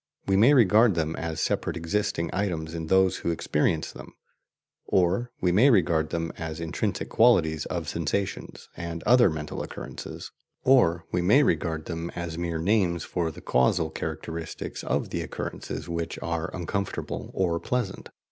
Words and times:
We 0.25 0.35
may 0.35 0.55
regard 0.55 0.95
them 0.95 1.15
as 1.15 1.39
separate 1.41 1.77
existing 1.77 2.31
items 2.33 2.73
in 2.73 2.87
those 2.87 3.17
who 3.17 3.29
experience 3.29 3.91
them, 3.91 4.15
or 4.85 5.31
we 5.41 5.51
may 5.51 5.69
regard 5.69 6.09
them 6.09 6.31
as 6.39 6.59
intrinsic 6.59 7.07
qualities 7.07 7.67
of 7.67 7.87
sensations 7.87 8.67
and 8.75 9.03
other 9.03 9.29
mental 9.29 9.61
occurrences, 9.61 10.31
or 10.63 11.05
we 11.11 11.21
may 11.21 11.43
regard 11.43 11.85
them 11.85 12.09
as 12.15 12.35
mere 12.35 12.57
names 12.57 13.03
for 13.03 13.29
the 13.29 13.41
causal 13.41 13.91
characteristics 13.91 14.83
of 14.83 15.11
the 15.11 15.21
occurrences 15.21 15.87
which 15.87 16.17
are 16.23 16.49
uncomfortable 16.51 17.29
or 17.35 17.59
pleasant. 17.59 18.09